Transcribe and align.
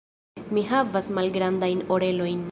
Mi 0.57 0.63
havas 0.71 1.11
malgrandajn 1.19 1.85
orelojn. 1.99 2.39